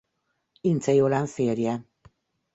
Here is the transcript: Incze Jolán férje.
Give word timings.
Incze 0.61 0.93
Jolán 0.93 1.25
férje. 1.27 1.85